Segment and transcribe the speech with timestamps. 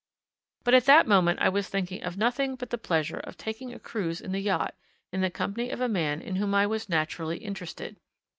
[0.63, 3.77] But at that moment I was thinking of nothing but the pleasure of taking a
[3.77, 4.73] cruise in the yacht,
[5.11, 7.97] in the company of a man in whom I was naturally interested.